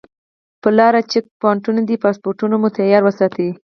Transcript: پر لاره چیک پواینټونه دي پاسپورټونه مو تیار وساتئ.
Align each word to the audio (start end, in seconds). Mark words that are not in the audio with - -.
پر 0.61 0.71
لاره 0.77 1.01
چیک 1.11 1.25
پواینټونه 1.39 1.81
دي 1.89 1.95
پاسپورټونه 2.03 2.55
مو 2.61 2.67
تیار 2.77 3.01
وساتئ. 3.05 3.49